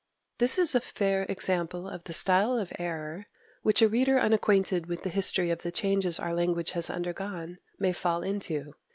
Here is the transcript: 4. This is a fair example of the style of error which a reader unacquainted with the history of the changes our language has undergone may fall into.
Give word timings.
4. 0.39 0.43
This 0.43 0.57
is 0.57 0.73
a 0.73 0.79
fair 0.79 1.27
example 1.29 1.87
of 1.87 2.05
the 2.05 2.11
style 2.13 2.57
of 2.57 2.73
error 2.79 3.27
which 3.61 3.83
a 3.83 3.87
reader 3.87 4.19
unacquainted 4.19 4.87
with 4.87 5.03
the 5.03 5.11
history 5.11 5.51
of 5.51 5.61
the 5.61 5.71
changes 5.71 6.17
our 6.17 6.33
language 6.33 6.71
has 6.71 6.89
undergone 6.89 7.59
may 7.77 7.93
fall 7.93 8.23
into. 8.23 8.73